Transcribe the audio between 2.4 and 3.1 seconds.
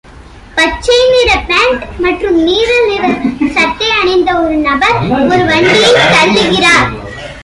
நீல நிற